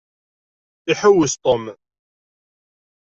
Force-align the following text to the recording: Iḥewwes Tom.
Iḥewwes 0.91 1.33
Tom. 1.43 1.63